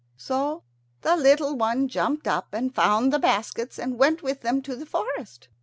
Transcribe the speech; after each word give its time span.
So 0.17 0.63
the 1.01 1.15
little 1.15 1.55
one 1.55 1.87
jumped 1.87 2.25
up, 2.27 2.47
and 2.55 2.73
found 2.73 3.13
the 3.13 3.19
baskets, 3.19 3.77
and 3.77 3.99
went 3.99 4.23
with 4.23 4.41
them 4.41 4.63
to 4.63 4.75
the 4.75 4.87
forest. 4.87 5.47